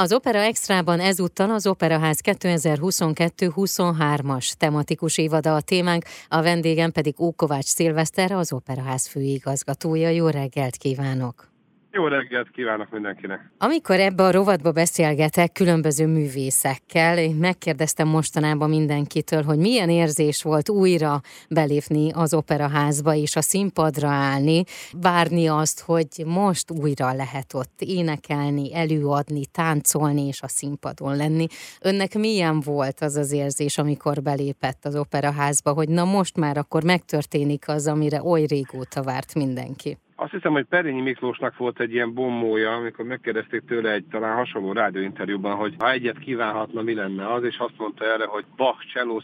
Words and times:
Az 0.00 0.12
Opera 0.12 0.38
Extrában 0.38 1.00
ezúttal 1.00 1.50
az 1.50 1.66
Operaház 1.66 2.20
2022-23-as 2.24 4.52
tematikus 4.52 5.18
évada 5.18 5.54
a 5.54 5.60
témánk, 5.60 6.04
a 6.28 6.42
vendégem 6.42 6.92
pedig 6.92 7.20
Ókovács 7.20 7.64
Szilveszter, 7.64 8.32
az 8.32 8.52
Operaház 8.52 9.06
főigazgatója. 9.06 10.08
Jó 10.08 10.28
reggelt 10.28 10.76
kívánok! 10.76 11.49
Jó 11.92 12.06
reggelt 12.06 12.50
kívánok 12.50 12.90
mindenkinek! 12.90 13.50
Amikor 13.58 14.00
ebbe 14.00 14.22
a 14.22 14.30
rovatba 14.30 14.72
beszélgetek 14.72 15.52
különböző 15.52 16.06
művészekkel, 16.06 17.18
én 17.18 17.34
megkérdeztem 17.34 18.08
mostanában 18.08 18.68
mindenkitől, 18.68 19.42
hogy 19.42 19.58
milyen 19.58 19.90
érzés 19.90 20.42
volt 20.42 20.68
újra 20.68 21.20
belépni 21.48 22.10
az 22.12 22.34
operaházba 22.34 23.14
és 23.14 23.36
a 23.36 23.40
színpadra 23.40 24.08
állni, 24.08 24.62
várni 24.92 25.46
azt, 25.46 25.80
hogy 25.80 26.22
most 26.26 26.70
újra 26.70 27.12
lehet 27.12 27.54
ott 27.54 27.80
énekelni, 27.80 28.74
előadni, 28.74 29.46
táncolni 29.46 30.26
és 30.26 30.42
a 30.42 30.48
színpadon 30.48 31.16
lenni. 31.16 31.46
Önnek 31.80 32.14
milyen 32.14 32.60
volt 32.60 33.00
az 33.00 33.16
az 33.16 33.32
érzés, 33.32 33.78
amikor 33.78 34.22
belépett 34.22 34.84
az 34.84 34.96
operaházba, 34.96 35.72
hogy 35.72 35.88
na 35.88 36.04
most 36.04 36.36
már 36.36 36.56
akkor 36.56 36.84
megtörténik 36.84 37.68
az, 37.68 37.86
amire 37.86 38.22
oly 38.22 38.44
régóta 38.46 39.02
várt 39.02 39.34
mindenki? 39.34 39.98
Azt 40.22 40.32
hiszem, 40.32 40.52
hogy 40.52 40.64
Perényi 40.64 41.00
Miklósnak 41.00 41.56
volt 41.56 41.80
egy 41.80 41.92
ilyen 41.92 42.14
bombója, 42.14 42.72
amikor 42.72 43.04
megkérdezték 43.04 43.62
tőle 43.66 43.92
egy 43.92 44.04
talán 44.10 44.36
hasonló 44.36 44.72
rádióinterjúban, 44.72 45.54
hogy 45.54 45.74
ha 45.78 45.90
egyet 45.90 46.18
kívánhatna, 46.18 46.82
mi 46.82 46.94
lenne 46.94 47.32
az, 47.32 47.44
és 47.44 47.58
azt 47.58 47.78
mondta 47.78 48.04
erre, 48.04 48.26
hogy 48.26 48.44
Bach 48.56 48.86
cselló 48.92 49.22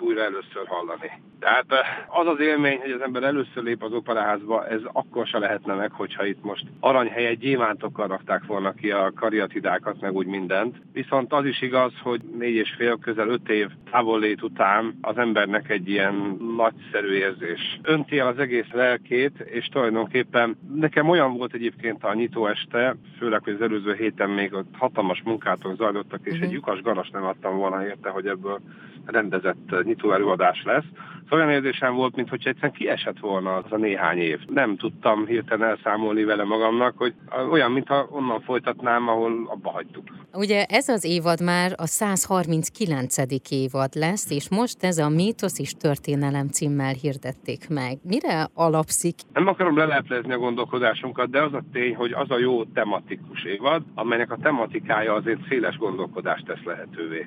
újra 0.00 0.22
először 0.22 0.66
hallani. 0.66 1.10
Tehát 1.38 1.64
eh, 1.68 1.78
az 2.20 2.26
az 2.26 2.40
élmény, 2.40 2.78
hogy 2.80 2.90
az 2.90 3.00
ember 3.00 3.22
először 3.22 3.62
lép 3.62 3.82
az 3.82 3.92
operaházba, 3.92 4.66
ez 4.66 4.80
akkor 4.92 5.26
se 5.26 5.38
lehetne 5.38 5.74
meg, 5.74 5.92
hogyha 5.92 6.26
itt 6.26 6.42
most 6.42 6.64
aranyhelyet 6.80 7.38
gyémántokkal 7.38 8.06
rakták 8.06 8.44
volna 8.46 8.72
ki 8.72 8.90
a 8.90 9.12
kariatidákat, 9.16 10.00
meg 10.00 10.12
úgy 10.12 10.26
mindent. 10.26 10.76
Viszont 10.92 11.32
az 11.32 11.44
is 11.44 11.62
igaz, 11.62 11.92
hogy 12.02 12.20
négy 12.38 12.54
és 12.54 12.74
fél, 12.76 12.98
közel 12.98 13.28
öt 13.28 13.48
év 13.48 13.68
távollét 13.90 14.42
után 14.42 14.98
az 15.00 15.18
embernek 15.18 15.70
egy 15.70 15.88
ilyen 15.88 16.36
nagyszerű 16.56 17.12
érzés. 17.12 17.78
Önti 17.82 18.18
el 18.18 18.26
az 18.26 18.38
egész 18.38 18.70
lelkét, 18.72 19.40
és 19.40 19.66
tulajdonképpen 19.66 20.35
éppen 20.36 20.56
nekem 20.74 21.08
olyan 21.08 21.36
volt 21.36 21.54
egyébként 21.54 22.04
a 22.04 22.14
nyitó 22.14 22.46
este, 22.46 22.96
főleg, 23.18 23.42
hogy 23.44 23.52
az 23.52 23.60
előző 23.60 23.94
héten 23.94 24.30
még 24.30 24.54
ott 24.54 24.74
hatalmas 24.78 25.22
munkátok 25.24 25.76
zajlottak, 25.76 26.20
és 26.22 26.32
uh-huh. 26.32 26.46
egy 26.46 26.52
lyukas 26.52 26.80
garas 26.80 27.10
nem 27.10 27.24
adtam 27.24 27.56
volna 27.56 27.84
érte, 27.86 28.08
hogy 28.08 28.26
ebből 28.26 28.60
rendezett 29.06 29.84
nyitó 29.84 30.12
előadás 30.12 30.62
lesz. 30.64 30.84
Szóval 31.28 31.46
olyan 31.46 31.62
érzésem 31.62 31.94
volt, 31.94 32.16
mintha 32.16 32.34
egyszerűen 32.34 32.72
kiesett 32.72 33.18
volna 33.18 33.54
az 33.54 33.64
a 33.72 33.76
néhány 33.76 34.18
év. 34.18 34.38
Nem 34.46 34.76
tudtam 34.76 35.26
hirtelen 35.26 35.68
elszámolni 35.68 36.24
vele 36.24 36.44
magamnak, 36.44 36.94
hogy 36.96 37.14
olyan, 37.50 37.72
mintha 37.72 38.06
onnan 38.10 38.40
folytatnám, 38.40 39.08
ahol 39.08 39.32
abba 39.48 39.70
hagytuk. 39.70 40.04
Ugye 40.32 40.64
ez 40.64 40.88
az 40.88 41.04
évad 41.04 41.42
már 41.42 41.72
a 41.76 41.86
139. 41.86 43.16
évad 43.50 43.94
lesz, 43.94 44.30
és 44.30 44.50
most 44.50 44.84
ez 44.84 44.98
a 44.98 45.08
Mítosz 45.08 45.58
és 45.58 45.72
Történelem 45.72 46.48
címmel 46.48 46.92
hirdették 46.92 47.68
meg. 47.68 47.98
Mire 48.02 48.48
alapszik? 48.54 49.14
Nem 49.32 49.46
akarom 49.46 49.76
leleplezni 49.76 50.25
a 50.32 50.38
gondolkodásunkat, 50.38 51.30
de 51.30 51.42
az 51.42 51.52
a 51.52 51.62
tény, 51.72 51.94
hogy 51.94 52.12
az 52.12 52.30
a 52.30 52.38
jó 52.38 52.64
tematikus 52.64 53.44
évad, 53.44 53.82
amelynek 53.94 54.30
a 54.30 54.36
tematikája 54.36 55.14
azért 55.14 55.48
széles 55.48 55.76
gondolkodást 55.76 56.44
tesz 56.44 56.62
lehetővé. 56.64 57.26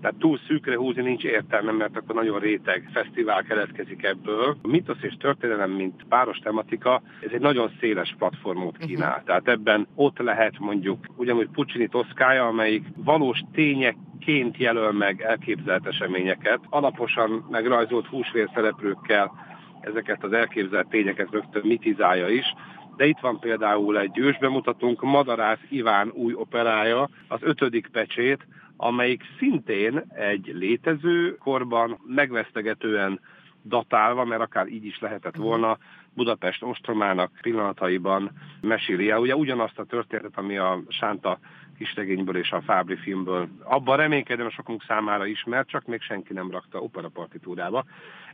Tehát 0.00 0.16
túl 0.16 0.38
szűkre 0.46 0.76
húzni 0.76 1.02
nincs 1.02 1.24
értelme, 1.24 1.72
mert 1.72 1.96
akkor 1.96 2.14
nagyon 2.14 2.38
réteg 2.38 2.88
fesztivál 2.92 3.42
keletkezik 3.42 4.02
ebből. 4.02 4.56
A 4.62 4.68
mitosz 4.68 5.02
és 5.02 5.16
történelem, 5.18 5.70
mint 5.70 6.04
páros 6.08 6.38
tematika, 6.38 7.02
ez 7.20 7.30
egy 7.32 7.40
nagyon 7.40 7.70
széles 7.80 8.14
platformot 8.18 8.78
mhm. 8.78 8.86
kínál. 8.86 9.10
Uh-huh. 9.10 9.24
Tehát 9.24 9.48
ebben 9.48 9.86
ott 9.94 10.18
lehet 10.18 10.58
mondjuk 10.58 11.06
ugyanúgy 11.16 11.48
Puccini 11.48 11.88
Toszkája, 11.88 12.46
amelyik 12.46 12.84
valós 12.96 13.40
tények 13.52 13.96
ként 14.20 14.56
jelöl 14.56 14.92
meg 14.92 15.20
elképzelt 15.22 15.86
eseményeket, 15.86 16.60
alaposan 16.68 17.46
megrajzolt 17.50 18.06
húsvér 18.06 18.50
szereplőkkel 18.54 19.32
ezeket 19.88 20.24
az 20.24 20.32
elképzelt 20.32 20.88
tényeket 20.88 21.30
rögtön 21.30 21.62
mitizálja 21.66 22.28
is, 22.28 22.54
de 22.96 23.06
itt 23.06 23.18
van 23.20 23.38
például 23.38 23.98
egy 23.98 24.18
ősbemutatónk, 24.18 25.02
Madarász 25.02 25.64
Iván 25.68 26.10
új 26.14 26.34
operája, 26.34 27.08
az 27.28 27.40
ötödik 27.42 27.88
pecsét, 27.92 28.46
amelyik 28.76 29.22
szintén 29.38 30.02
egy 30.08 30.50
létező 30.54 31.36
korban 31.36 32.00
megvesztegetően 32.06 33.20
datálva, 33.64 34.24
mert 34.24 34.40
akár 34.40 34.66
így 34.66 34.84
is 34.84 34.98
lehetett 35.00 35.36
mhm. 35.36 35.42
volna, 35.42 35.78
Budapest 36.14 36.62
ostromának 36.62 37.30
pillanataiban 37.42 38.30
meséli 38.60 39.10
el. 39.10 39.18
Ugye 39.20 39.36
ugyanazt 39.36 39.78
a 39.78 39.84
történetet, 39.84 40.38
ami 40.38 40.56
a 40.56 40.82
Sánta 40.88 41.38
kisregényből 41.78 42.36
és 42.36 42.50
a 42.50 42.60
Fábri 42.60 42.96
filmből. 42.96 43.48
Abban 43.62 43.96
reménykedem, 43.96 44.50
sokunk 44.50 44.84
számára 44.86 45.26
ismert, 45.26 45.68
csak 45.68 45.86
még 45.86 46.00
senki 46.00 46.32
nem 46.32 46.50
rakta 46.50 46.78
operapartitúrába. 46.78 47.84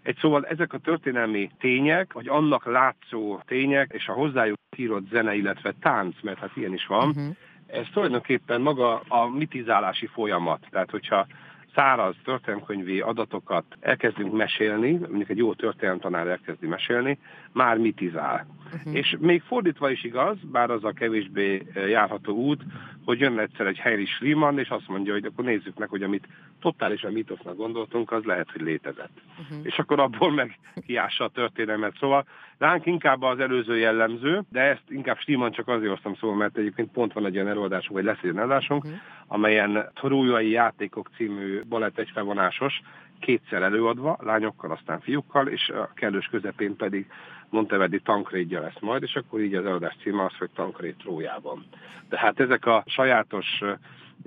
Egy 0.02 0.16
szóval 0.16 0.46
ezek 0.46 0.72
a 0.72 0.78
történelmi 0.78 1.50
tények, 1.58 2.12
vagy 2.12 2.28
annak 2.28 2.66
látszó 2.66 3.40
tények, 3.46 3.90
és 3.92 4.08
a 4.08 4.12
hozzájuk 4.12 4.58
írott 4.76 5.08
zene, 5.08 5.34
illetve 5.34 5.74
tánc, 5.80 6.16
mert 6.22 6.38
hát 6.38 6.56
ilyen 6.56 6.74
is 6.74 6.86
van, 6.86 7.08
uh-huh 7.08 7.36
ez 7.66 7.86
tulajdonképpen 7.92 8.60
maga 8.60 9.00
a 9.08 9.28
mitizálási 9.28 10.06
folyamat. 10.06 10.66
Tehát, 10.70 10.90
hogyha 10.90 11.26
száraz 11.74 12.14
történelmkönyvi 12.24 13.00
adatokat 13.00 13.64
elkezdünk 13.80 14.32
mesélni, 14.32 14.92
mondjuk 14.92 15.28
egy 15.28 15.36
jó 15.36 15.54
történelemtanár 15.54 16.26
elkezdi 16.26 16.66
mesélni, 16.66 17.18
már 17.52 17.78
mitizál. 17.78 18.46
Uh-huh. 18.74 18.94
És 18.94 19.16
még 19.18 19.42
fordítva 19.42 19.90
is 19.90 20.04
igaz, 20.04 20.36
bár 20.52 20.70
az 20.70 20.84
a 20.84 20.92
kevésbé 20.92 21.66
járható 21.88 22.34
út, 22.34 22.62
hogy 23.04 23.20
jön 23.20 23.38
egyszer 23.38 23.66
egy 23.66 23.78
Heinrich 23.78 24.10
Schliemann, 24.10 24.58
és 24.58 24.68
azt 24.68 24.88
mondja, 24.88 25.12
hogy 25.12 25.24
akkor 25.24 25.44
nézzük 25.44 25.78
meg, 25.78 25.88
hogy 25.88 26.02
amit 26.02 26.28
totálisan 26.60 27.12
mitosznak 27.12 27.56
gondoltunk, 27.56 28.12
az 28.12 28.24
lehet, 28.24 28.50
hogy 28.50 28.60
létezett. 28.60 29.20
Uh-huh. 29.38 29.66
És 29.66 29.78
akkor 29.78 30.00
abból 30.00 30.32
meg 30.32 30.58
kiássa 30.86 31.24
a 31.24 31.28
történelmet. 31.28 31.96
Szóval 31.98 32.24
ránk 32.58 32.86
inkább 32.86 33.22
az 33.22 33.38
előző 33.38 33.78
jellemző, 33.78 34.42
de 34.48 34.60
ezt 34.60 34.82
inkább 34.88 35.18
Schliemann 35.18 35.50
csak 35.50 35.68
azért 35.68 35.90
hoztam 35.90 36.14
szóval, 36.14 36.36
mert 36.36 36.56
egyébként 36.56 36.92
pont 36.92 37.12
van 37.12 37.26
egy 37.26 37.34
olyan 37.34 37.48
előadásunk, 37.48 37.94
vagy 37.94 38.04
lesz 38.04 38.22
egy 38.22 38.36
előadásunk, 38.36 38.84
uh-huh. 38.84 38.98
amelyen 39.26 39.90
Trójai 39.94 40.50
játékok 40.50 41.10
című 41.16 41.60
balett 41.68 41.98
egyfelvonásos, 41.98 42.82
kétszer 43.20 43.62
előadva, 43.62 44.18
lányokkal, 44.20 44.70
aztán 44.70 45.00
fiúkkal, 45.00 45.48
és 45.48 45.68
a 45.68 45.90
kellős 45.94 46.26
közepén 46.26 46.76
pedig 46.76 47.06
Monteverdi 47.50 48.00
tankrédja 48.00 48.60
lesz 48.60 48.80
majd, 48.80 49.02
és 49.02 49.14
akkor 49.14 49.40
így 49.40 49.54
az 49.54 49.64
előadás 49.64 49.96
címe 50.02 50.24
az, 50.24 50.36
hogy 50.38 50.50
tankréd 50.54 50.94
Trójában. 50.96 51.64
Tehát 52.08 52.40
ezek 52.40 52.66
a 52.66 52.84
sajátos 52.86 53.62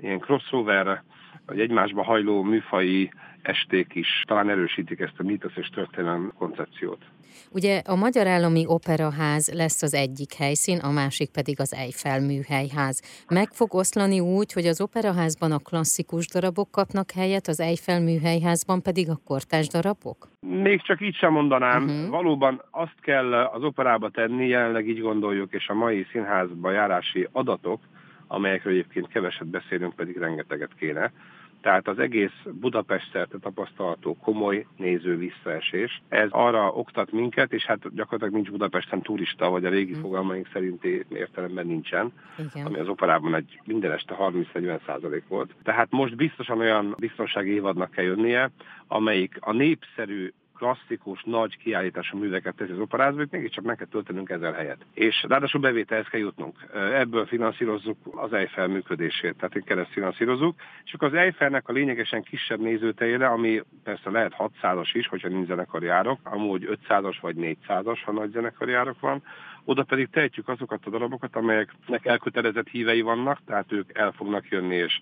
ilyen 0.00 0.18
crossover, 0.18 1.02
vagy 1.46 1.60
egymásba 1.60 2.04
hajló 2.04 2.42
műfai 2.42 3.10
esték 3.42 3.94
is 3.94 4.22
talán 4.26 4.50
erősítik 4.50 5.00
ezt 5.00 5.18
a 5.18 5.22
mítosz 5.22 5.56
és 5.56 5.68
történelem 5.68 6.32
koncepciót. 6.38 7.04
Ugye 7.52 7.82
a 7.86 7.96
Magyar 7.96 8.26
Állami 8.26 8.64
Operaház 8.66 9.52
lesz 9.54 9.82
az 9.82 9.94
egyik 9.94 10.34
helyszín, 10.34 10.78
a 10.78 10.90
másik 10.90 11.30
pedig 11.30 11.60
az 11.60 11.74
Eiffel 11.74 12.20
műhelyház. 12.20 13.24
Meg 13.28 13.48
fog 13.52 13.74
oszlani 13.74 14.20
úgy, 14.20 14.52
hogy 14.52 14.66
az 14.66 14.80
operaházban 14.80 15.52
a 15.52 15.58
klasszikus 15.58 16.26
darabok 16.26 16.70
kapnak 16.70 17.10
helyet, 17.10 17.46
az 17.46 17.60
Eiffel 17.60 18.00
műhelyházban 18.00 18.82
pedig 18.82 19.10
a 19.10 19.20
kortás 19.24 19.68
darabok? 19.68 20.28
Még 20.40 20.82
csak 20.82 21.00
így 21.00 21.14
sem 21.14 21.32
mondanám. 21.32 21.82
Uh-huh. 21.82 22.08
Valóban 22.08 22.62
azt 22.70 23.00
kell 23.00 23.34
az 23.34 23.62
operába 23.62 24.10
tenni, 24.10 24.48
jelenleg 24.48 24.88
így 24.88 25.00
gondoljuk, 25.00 25.52
és 25.52 25.68
a 25.68 25.74
mai 25.74 26.06
színházba 26.12 26.70
járási 26.70 27.28
adatok, 27.32 27.80
amelyekről 28.26 28.72
egyébként 28.72 29.08
keveset 29.08 29.46
beszélünk, 29.46 29.94
pedig 29.94 30.16
rengeteget 30.16 30.74
kéne, 30.78 31.12
tehát 31.60 31.88
az 31.88 31.98
egész 31.98 32.32
Budapest 32.52 33.10
szerte 33.12 33.38
tapasztalható 33.38 34.16
komoly 34.16 34.66
néző 34.76 35.16
visszaesés. 35.16 36.02
Ez 36.08 36.28
arra 36.30 36.72
oktat 36.72 37.12
minket, 37.12 37.52
és 37.52 37.64
hát 37.64 37.94
gyakorlatilag 37.94 38.34
nincs 38.34 38.50
Budapesten 38.50 39.02
turista, 39.02 39.50
vagy 39.50 39.64
a 39.64 39.70
régi 39.70 39.96
mm. 39.96 40.00
fogalmaink 40.00 40.48
szerinti 40.52 41.04
értelemben 41.08 41.66
nincsen, 41.66 42.12
Igen. 42.38 42.66
ami 42.66 42.78
az 42.78 42.88
operában 42.88 43.34
egy 43.34 43.60
minden 43.64 43.92
este 43.92 44.16
30-40 44.18 44.78
százalék 44.86 45.24
volt. 45.28 45.54
Tehát 45.62 45.90
most 45.90 46.16
biztosan 46.16 46.58
olyan 46.58 46.94
biztonsági 46.98 47.50
évadnak 47.50 47.90
kell 47.90 48.04
jönnie, 48.04 48.50
amelyik 48.86 49.36
a 49.40 49.52
népszerű 49.52 50.32
klasszikus, 50.58 51.22
nagy 51.24 51.56
kiállítású 51.56 52.18
műveket 52.18 52.54
teszi 52.54 52.72
az 52.72 52.78
operázba, 52.78 53.18
hogy 53.18 53.28
mégiscsak 53.30 53.64
meg 53.64 53.76
kell 53.76 53.86
töltenünk 53.86 54.30
ezer 54.30 54.54
helyet. 54.54 54.84
És 54.94 55.24
ráadásul 55.28 55.60
bevételhez 55.60 56.06
kell 56.06 56.20
jutnunk. 56.20 56.56
Ebből 56.92 57.26
finanszírozzuk 57.26 57.96
az 58.16 58.32
Eiffel 58.32 58.66
működését, 58.66 59.36
tehát 59.36 59.64
kereszt 59.64 59.92
finanszírozzuk, 59.92 60.60
és 60.84 60.92
akkor 60.92 61.08
az 61.08 61.14
Eiffelnek 61.14 61.68
a 61.68 61.72
lényegesen 61.72 62.22
kisebb 62.22 62.60
nézőtejére, 62.60 63.26
ami 63.26 63.62
persze 63.84 64.10
lehet 64.10 64.34
600-as 64.38 64.90
is, 64.92 65.06
hogyha 65.06 65.28
nincs 65.28 65.46
zenekari 65.46 65.88
árok, 65.88 66.18
amúgy 66.22 66.78
500-as 66.88 67.16
vagy 67.20 67.36
400-as, 67.38 67.98
ha 68.04 68.12
nagy 68.12 68.30
zenekari 68.30 68.72
árok 68.72 69.00
van, 69.00 69.22
oda 69.64 69.82
pedig 69.82 70.08
tehetjük 70.10 70.48
azokat 70.48 70.86
a 70.86 70.90
darabokat, 70.90 71.36
amelyeknek 71.36 72.06
elkötelezett 72.06 72.68
hívei 72.68 73.00
vannak, 73.00 73.38
tehát 73.46 73.72
ők 73.72 73.98
el 73.98 74.12
fognak 74.12 74.48
jönni 74.48 74.74
és 74.74 75.00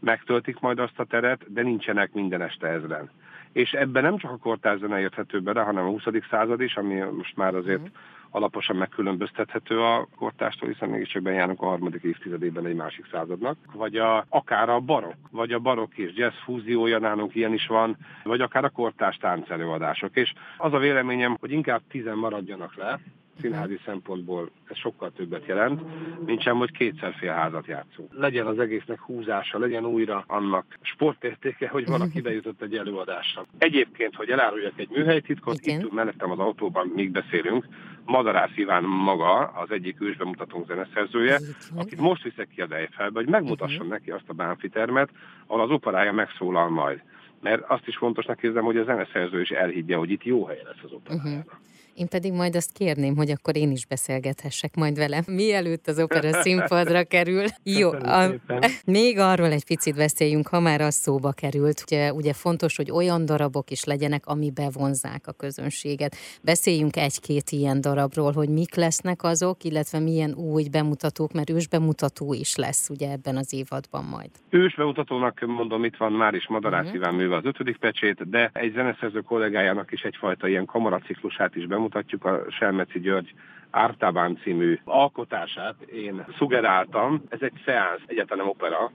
megtöltik 0.00 0.60
majd 0.60 0.78
azt 0.78 0.98
a 0.98 1.04
teret, 1.04 1.52
de 1.52 1.62
nincsenek 1.62 2.12
minden 2.12 2.42
este 2.42 2.66
ezren 2.66 3.10
és 3.54 3.72
ebben 3.72 4.02
nem 4.02 4.16
csak 4.16 4.30
a 4.30 4.36
kortárs 4.36 4.78
zene 4.78 5.00
érthető 5.00 5.40
bele, 5.40 5.62
hanem 5.62 5.84
a 5.84 5.88
20. 5.88 6.02
század 6.30 6.60
is, 6.60 6.76
ami 6.76 6.94
most 6.94 7.36
már 7.36 7.54
azért 7.54 7.80
uh-huh. 7.80 7.94
alaposan 8.30 8.76
megkülönböztethető 8.76 9.80
a 9.80 10.08
kortástól, 10.16 10.68
hiszen 10.68 10.88
mégiscsak 10.88 11.22
bejárunk 11.22 11.62
a 11.62 11.66
harmadik 11.66 12.02
évtizedében 12.02 12.66
egy 12.66 12.74
másik 12.74 13.06
századnak, 13.10 13.56
vagy 13.72 13.96
a, 13.96 14.24
akár 14.28 14.68
a 14.68 14.80
barok, 14.80 15.14
vagy 15.30 15.52
a 15.52 15.58
barok 15.58 15.96
és 15.98 16.12
jazz 16.14 16.34
fúziója 16.44 16.98
nálunk 16.98 17.34
ilyen 17.34 17.52
is 17.52 17.66
van, 17.66 17.96
vagy 18.22 18.40
akár 18.40 18.64
a 18.64 18.70
kortárs 18.70 19.16
táncelőadások. 19.16 20.16
És 20.16 20.32
az 20.56 20.72
a 20.72 20.78
véleményem, 20.78 21.36
hogy 21.40 21.52
inkább 21.52 21.82
tizen 21.88 22.16
maradjanak 22.16 22.74
le, 22.76 23.00
színházi 23.40 23.78
szempontból 23.84 24.50
ez 24.68 24.76
sokkal 24.76 25.12
többet 25.12 25.46
jelent, 25.46 25.80
mint 26.26 26.42
sem, 26.42 26.56
hogy 26.56 26.70
kétszer 26.70 27.14
fél 27.14 27.32
házat 27.32 27.66
játszunk. 27.66 28.12
Legyen 28.12 28.46
az 28.46 28.58
egésznek 28.58 29.00
húzása, 29.00 29.58
legyen 29.58 29.84
újra 29.84 30.24
annak 30.26 30.78
sportértéke, 30.80 31.68
hogy 31.68 31.86
valaki 31.86 32.20
bejutott 32.20 32.62
egy 32.62 32.76
előadásra. 32.76 33.46
Egyébként, 33.58 34.14
hogy 34.14 34.30
eláruljak 34.30 34.72
egy 34.76 34.88
műhelytitkot, 34.90 35.58
Igen. 35.60 35.80
itt 35.80 35.92
mellettem 35.92 36.30
az 36.30 36.38
autóban 36.38 36.92
még 36.94 37.10
beszélünk, 37.10 37.66
Madarász 38.04 38.56
Iván 38.56 38.84
maga, 38.84 39.38
az 39.38 39.70
egyik 39.70 40.00
ősbemutatónk 40.00 40.66
zeneszerzője, 40.66 41.38
akit 41.76 42.00
most 42.00 42.22
viszek 42.22 42.48
ki 42.48 42.60
a 42.60 42.66
Dejfelbe, 42.66 43.18
hogy 43.18 43.28
megmutassam 43.28 43.88
neki 43.88 44.10
azt 44.10 44.28
a 44.28 44.32
bánfitermet, 44.32 45.10
ahol 45.46 45.62
az 45.62 45.70
operája 45.70 46.12
megszólal 46.12 46.68
majd 46.68 47.02
mert 47.44 47.62
azt 47.68 47.86
is 47.86 47.96
fontosnak 47.96 48.42
érzem, 48.42 48.64
hogy 48.64 48.76
a 48.76 48.84
zeneszerző 48.84 49.40
is 49.40 49.50
elhiggye, 49.50 49.96
hogy 49.96 50.10
itt 50.10 50.24
jó 50.24 50.44
hely 50.46 50.62
lesz 50.64 50.82
az 50.84 50.92
operájára. 50.92 51.38
Uh-huh. 51.38 51.52
Én 51.94 52.08
pedig 52.08 52.32
majd 52.32 52.56
azt 52.56 52.72
kérném, 52.72 53.16
hogy 53.16 53.30
akkor 53.30 53.56
én 53.56 53.70
is 53.70 53.86
beszélgethessek 53.86 54.74
majd 54.74 54.96
vele, 54.96 55.22
mielőtt 55.26 55.86
az 55.86 55.98
opera 56.00 56.32
színpadra 56.32 57.04
kerül. 57.04 57.44
Jó, 57.78 57.90
a, 57.92 58.30
még 58.98 59.18
arról 59.18 59.46
egy 59.46 59.64
picit 59.64 59.96
beszéljünk, 59.96 60.48
ha 60.48 60.60
már 60.60 60.80
az 60.80 60.94
szóba 60.94 61.32
került. 61.32 61.82
Ugye, 61.86 62.12
ugye 62.12 62.32
fontos, 62.32 62.76
hogy 62.76 62.90
olyan 62.90 63.24
darabok 63.24 63.70
is 63.70 63.84
legyenek, 63.84 64.26
ami 64.26 64.50
bevonzák 64.50 65.26
a 65.26 65.32
közönséget. 65.32 66.16
Beszéljünk 66.42 66.96
egy-két 66.96 67.50
ilyen 67.50 67.80
darabról, 67.80 68.32
hogy 68.32 68.48
mik 68.48 68.74
lesznek 68.74 69.22
azok, 69.22 69.64
illetve 69.64 69.98
milyen 69.98 70.34
új 70.34 70.68
bemutatók, 70.70 71.32
mert 71.32 71.50
ősbemutató 71.50 72.32
is 72.32 72.56
lesz 72.56 72.88
ugye 72.88 73.10
ebben 73.10 73.36
az 73.36 73.52
évadban 73.52 74.04
majd. 74.04 74.30
Ősbemutatónak 74.50 75.40
mondom, 75.46 75.84
itt 75.84 75.96
van 75.96 76.12
már 76.12 76.34
is 76.34 76.48
Madarász 76.48 76.84
uh-huh. 76.84 76.96
Iván 76.96 77.14
műve 77.34 77.48
az 77.48 77.54
ötödik 77.54 77.76
pecsét, 77.76 78.30
de 78.30 78.50
egy 78.52 78.72
zeneszerző 78.72 79.20
kollégájának 79.20 79.92
is 79.92 80.02
egyfajta 80.02 80.48
ilyen 80.48 80.64
kamaraciklusát 80.64 81.56
is 81.56 81.66
bemutatjuk, 81.66 82.24
a 82.24 82.44
Selmeci 82.50 83.00
György 83.00 83.34
Ártábán 83.70 84.38
című 84.42 84.78
alkotását 84.84 85.74
én 85.82 86.24
szugeráltam. 86.38 87.22
Ez 87.28 87.42
egy 87.42 87.60
szeánsz, 87.64 88.02
egyáltalán 88.06 88.46
opera, 88.46 88.90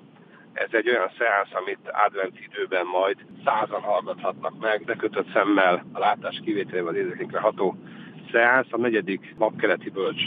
ez 0.53 0.69
egy 0.71 0.89
olyan 0.89 1.11
szeánsz, 1.17 1.53
amit 1.53 1.91
advent 2.05 2.39
időben 2.39 2.85
majd 2.85 3.17
százan 3.45 3.81
hallgathatnak 3.81 4.59
meg, 4.59 4.85
de 4.85 4.95
kötött 4.95 5.31
szemmel 5.33 5.85
a 5.93 5.99
látás 5.99 6.41
kivételével 6.43 6.95
érzékünkre 6.95 7.39
ható 7.39 7.75
szeánsz, 8.31 8.67
a 8.71 8.77
negyedik 8.77 9.35
napkeleti 9.37 9.89
bölcs 9.89 10.21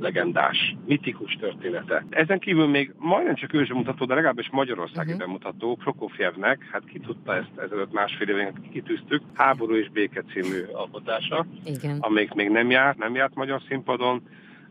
legendás, 0.00 0.76
mitikus 0.86 1.36
története. 1.40 2.04
Ezen 2.10 2.38
kívül 2.38 2.66
még 2.66 2.94
majdnem 2.98 3.34
csak 3.34 3.52
őzse 3.52 3.74
mutató, 3.74 4.04
de 4.04 4.14
legalábbis 4.14 4.50
magyarországi 4.50 5.12
uh-huh. 5.12 5.26
bemutató, 5.26 5.74
Prokofjevnek, 5.74 6.68
hát 6.72 6.84
ki 6.84 6.98
tudta 6.98 7.36
ezt 7.36 7.58
ezelőtt 7.58 7.92
másfél 7.92 8.28
évén 8.28 8.52
kitűztük, 8.72 9.22
Háború 9.34 9.74
és 9.74 9.90
béke 9.90 10.22
című 10.32 10.62
alkotása, 10.72 11.46
Igen. 11.64 11.98
amelyik 12.00 12.32
még 12.32 12.48
nem 12.50 12.70
járt, 12.70 12.98
nem 12.98 13.14
járt 13.14 13.34
magyar 13.34 13.62
színpadon, 13.68 14.22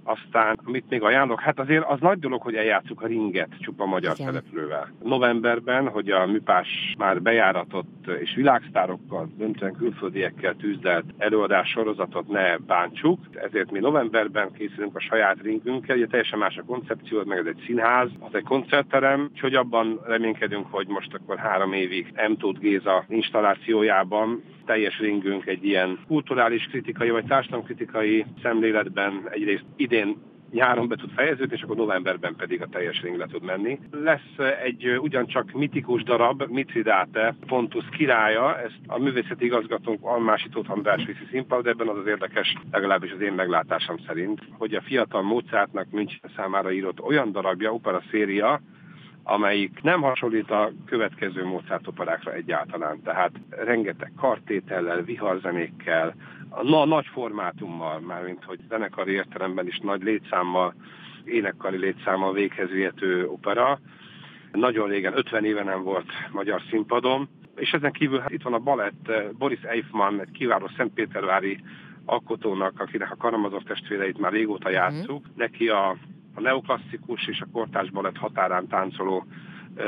aztán, 0.10 0.60
amit 0.66 0.90
még 0.90 1.02
ajánlok, 1.02 1.40
hát 1.40 1.60
azért 1.60 1.86
az 1.88 2.00
nagy 2.00 2.20
dolog, 2.20 2.42
hogy 2.42 2.56
eljátszuk 2.56 3.02
a 3.02 3.08
ringet 3.08 3.50
csupa 3.60 3.86
magyar 3.86 4.14
Igen. 4.18 4.28
szereplővel. 4.28 4.92
Novemberben, 5.04 5.88
hogy 5.88 6.10
a 6.10 6.26
műpás 6.26 6.68
már 6.98 7.22
bejáratott 7.22 8.08
és 8.20 8.36
világsztárokkal, 8.36 9.30
döntően 9.38 9.76
külföldiekkel 9.76 10.56
tűzdelt 10.56 11.06
előadás 11.18 11.70
sorozatot 11.70 12.28
ne 12.28 12.58
bántsuk, 12.58 13.20
ezért 13.34 13.72
mi 13.72 13.80
novemberben 13.80 14.52
készülünk 14.52 14.96
a 14.96 15.00
saját 15.00 15.38
ringünkkel, 15.42 15.96
ugye 15.96 16.08
teljesen 16.08 16.40
más 16.40 16.58
a 16.58 16.64
koncepció, 16.64 17.24
meg 17.26 17.38
ez 17.38 17.46
egy 17.46 17.64
színház, 17.66 18.10
az 18.20 18.36
egy 18.36 18.44
koncertterem, 18.44 19.30
úgyhogy 19.32 19.56
abban 19.56 20.00
reménykedünk, 20.06 20.68
hogy 20.72 20.88
most 20.88 21.14
akkor 21.14 21.38
három 21.38 21.74
évig 21.74 22.14
M. 22.30 22.34
Tóth 22.38 22.60
Géza 22.60 23.06
installációjában 23.08 24.44
teljes 24.66 25.00
ringünk 25.00 25.46
egy 25.46 25.66
ilyen 25.66 26.00
kulturális 26.08 26.64
kritikai 26.64 27.10
vagy 27.10 27.26
társadalomkritikai 27.26 28.26
szemléletben 28.42 29.28
egyrészt 29.30 29.66
idén 29.76 29.99
nyáron 30.51 30.88
be 30.88 30.96
tud 30.96 31.12
fejeződni, 31.12 31.56
és 31.56 31.62
akkor 31.62 31.75
novemberben 31.75 32.36
pedig 32.36 32.62
a 32.62 32.68
teljes 32.68 33.01
ring 33.01 33.25
tud 33.31 33.44
menni. 33.44 33.80
Lesz 33.92 34.50
egy 34.63 34.98
ugyancsak 35.00 35.51
mitikus 35.51 36.04
darab, 36.04 36.44
Mitridáte, 36.48 37.36
Pontus 37.48 37.86
királya, 37.90 38.60
ezt 38.60 38.80
a 38.88 39.00
művészeti 39.00 39.46
igazgatónk 39.46 40.00
Almási 40.01 40.50
Tóth 40.50 40.72
András 40.72 41.06
viszi 41.06 41.25
színpad, 41.31 41.68
ebben 41.68 41.88
az 41.88 41.98
az 41.98 42.07
érdekes, 42.07 42.56
legalábbis 42.72 43.12
az 43.12 43.22
én 43.22 43.34
meglátásom 43.34 43.98
szerint, 44.07 44.42
hogy 44.57 44.74
a 44.74 44.81
fiatal 44.81 45.22
Mozartnak 45.22 45.92
München 45.92 46.31
számára 46.36 46.72
írott 46.72 47.02
olyan 47.02 47.31
darabja, 47.31 47.74
opera 47.74 48.02
széria, 48.12 48.62
amelyik 49.30 49.81
nem 49.81 50.02
hasonlít 50.02 50.52
a 50.52 50.72
következő 50.86 51.46
Mozart 51.46 51.88
operákra 51.88 52.34
egyáltalán. 52.34 53.02
Tehát 53.02 53.31
rengeteg 53.50 54.12
kartétellel, 54.18 55.02
viharzenékkel, 55.02 56.16
a 56.50 56.86
nagy 56.86 57.06
formátummal, 57.06 58.00
mármint 58.00 58.44
hogy 58.44 58.60
zenekari 58.70 59.12
értelemben 59.12 59.68
is 59.68 59.78
nagy 59.78 60.04
létszámmal, 60.04 60.74
énekkari 61.24 61.78
létszámmal 61.78 62.34
véghez 62.34 62.70
vihető 62.70 63.28
opera. 63.28 63.80
Nagyon 64.52 64.88
régen, 64.88 65.18
50 65.18 65.46
éve 65.46 65.64
nem 65.64 65.84
volt 65.84 66.12
magyar 66.31 66.62
színpadon, 66.70 67.30
és 67.56 67.72
ezen 67.72 67.92
kívül 67.92 68.20
hát 68.20 68.31
itt 68.31 68.44
van 68.44 68.54
a 68.54 68.60
balett, 68.60 69.12
Boris 69.38 69.62
Eifman, 69.62 70.22
egy 70.22 70.31
kiváló 70.31 70.70
Szentpétervári 70.78 71.60
alkotónak, 72.06 72.80
akinek 72.80 73.12
a 73.12 73.16
Karamazov 73.16 73.64
testvéreit 73.64 74.18
már 74.18 74.31
régóta 74.31 74.70
mhm. 74.70 74.78
játszuk. 74.78 75.26
Neki 75.36 75.68
a 75.68 75.96
a 76.34 76.42
neoklasszikus 76.42 77.28
és 77.28 77.40
a 77.42 77.48
kortárs 77.52 77.90
balett 77.92 78.18
határán 78.18 78.68
táncoló 78.68 79.26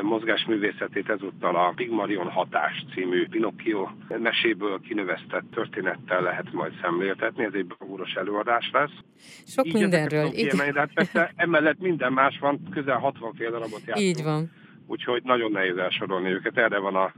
mozgásművészetét 0.01 1.09
ezúttal 1.09 1.55
a 1.55 1.73
Pigmalion 1.75 2.29
hatás 2.29 2.85
című 2.93 3.27
Pinocchio 3.27 3.89
meséből 4.17 4.79
kinövesztett 4.79 5.51
történettel 5.51 6.21
lehet 6.21 6.51
majd 6.51 6.73
szemléltetni, 6.81 7.43
ez 7.43 7.53
egy 7.53 7.65
bravúros 7.65 8.13
előadás 8.13 8.69
lesz. 8.73 8.91
Sok 9.45 9.65
Így 9.65 9.73
mindenről. 9.73 10.29
Kiemelni, 10.29 10.71
de 10.71 10.79
hát 10.79 10.93
persze 10.93 11.33
emellett 11.35 11.79
minden 11.79 12.13
más 12.13 12.39
van, 12.39 12.59
közel 12.69 12.97
60 12.97 13.33
fél 13.33 13.51
darabot 13.51 13.85
játszunk. 13.85 14.07
Így 14.07 14.23
van. 14.23 14.51
Úgyhogy 14.87 15.23
nagyon 15.23 15.51
nehéz 15.51 15.77
elsorolni 15.77 16.29
őket, 16.29 16.57
erre 16.57 16.79
van 16.79 16.95
a 16.95 17.11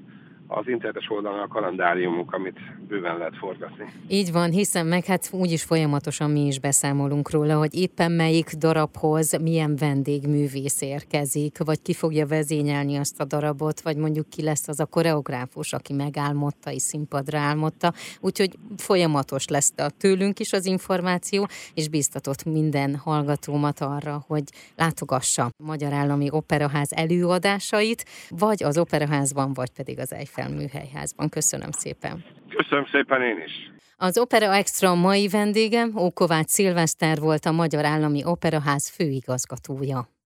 az 0.56 0.68
internetes 0.68 1.10
oldalon 1.10 1.40
a 1.40 1.48
kalendáriumunk, 1.48 2.34
amit 2.34 2.58
bőven 2.88 3.18
lehet 3.18 3.38
forgatni. 3.38 3.86
Így 4.08 4.32
van, 4.32 4.50
hiszen 4.50 4.86
meg 4.86 5.06
hát 5.06 5.30
úgyis 5.32 5.64
folyamatosan 5.64 6.32
mi 6.32 6.46
is 6.46 6.60
beszámolunk 6.60 7.32
róla, 7.32 7.58
hogy 7.58 7.76
éppen 7.76 8.12
melyik 8.12 8.50
darabhoz 8.52 9.38
milyen 9.42 9.76
vendégművész 9.76 10.82
érkezik, 10.82 11.58
vagy 11.58 11.82
ki 11.82 11.94
fogja 11.94 12.28
vezényelni 12.28 12.96
azt 12.96 13.20
a 13.20 13.26
darabot, 13.26 13.82
vagy 13.82 13.98
mondjuk 13.98 14.30
ki 14.30 14.44
lesz 14.44 14.68
az 14.68 14.80
a 14.80 14.86
koreográfus, 14.86 15.74
aki 15.74 15.94
megálmodta 15.94 16.72
és 16.72 16.82
színpadra 16.82 17.40
álmodta. 17.40 17.94
Úgyhogy 18.20 18.58
folyamatos 18.78 19.48
lesz 19.48 19.74
a 19.78 19.90
tőlünk 19.98 20.40
is 20.40 20.54
az 20.54 20.66
információ, 20.66 21.48
és 21.74 21.88
biztatott 21.88 22.44
minden 22.46 22.96
hallgatómat 22.96 23.80
arra, 23.80 24.24
hogy 24.28 24.44
látogassa 24.76 25.50
Magyar 25.64 25.94
Állami 25.94 26.28
Operaház 26.32 26.92
előadásait, 26.94 28.06
vagy 28.30 28.64
az 28.64 28.78
Operaházban, 28.78 29.54
vagy 29.54 29.70
pedig 29.70 30.00
az 30.00 30.14
Eiffel 30.14 30.43
Eiffel 30.44 30.58
műhelyházban. 30.58 31.30
Köszönöm 31.30 31.72
szépen. 31.72 32.24
Köszönöm 32.58 32.86
szépen 32.92 33.22
én 33.22 33.44
is. 33.46 33.72
Az 33.98 34.18
Opera 34.18 34.54
Extra 34.54 34.96
mai 34.96 35.28
vendége 35.28 35.86
Ókovács 35.98 36.48
Szilveszter 36.48 37.20
volt 37.20 37.46
a 37.46 37.52
Magyar 37.52 37.86
Állami 37.86 38.22
Operaház 38.26 38.90
főigazgatója. 38.90 40.13